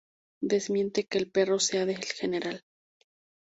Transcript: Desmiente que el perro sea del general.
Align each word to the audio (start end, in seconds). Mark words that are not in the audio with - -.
Desmiente 0.41 1.05
que 1.05 1.19
el 1.19 1.29
perro 1.29 1.59
sea 1.59 1.85
del 1.85 2.03
general. 2.03 2.65